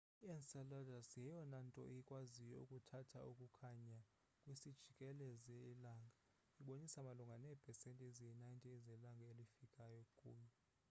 [0.25, 3.97] i-enceladus yeyona nto ikwaziyo ukuthatha ukukhanya
[4.41, 6.17] kwisijikelezi langa
[6.61, 9.83] ibonisa malunga neepesenti eziyi-90 zelanga elifika
[10.17, 10.49] kuyo